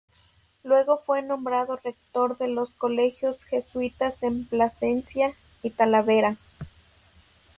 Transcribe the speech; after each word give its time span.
Luego 0.63 0.97
fue 0.97 1.21
nombrado 1.21 1.77
rector 1.77 2.35
de 2.39 2.47
los 2.47 2.71
colegios 2.71 3.43
jesuítas 3.43 4.23
en 4.23 4.45
Plasencia 4.45 5.31
y 5.61 5.69
Talavera. 5.69 6.37